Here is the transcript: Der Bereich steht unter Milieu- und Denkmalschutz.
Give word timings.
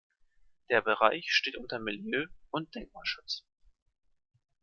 Der 0.71 0.81
Bereich 0.81 1.31
steht 1.31 1.57
unter 1.57 1.77
Milieu- 1.77 2.25
und 2.49 2.73
Denkmalschutz. 2.73 3.45